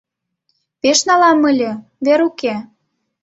Пеш 0.81 0.99
налам 1.07 1.39
ыле— 1.51 1.71
вер 2.05 2.19
уке. 2.27 2.55